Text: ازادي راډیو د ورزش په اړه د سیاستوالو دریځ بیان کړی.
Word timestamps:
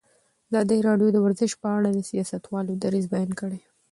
ازادي 0.51 0.77
راډیو 0.87 1.09
د 1.13 1.17
ورزش 1.25 1.51
په 1.61 1.67
اړه 1.77 1.89
د 1.93 1.99
سیاستوالو 2.09 2.73
دریځ 2.83 3.05
بیان 3.13 3.31
کړی. 3.39 3.59